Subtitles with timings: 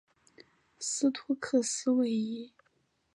[0.79, 2.51] 斯托克斯位移。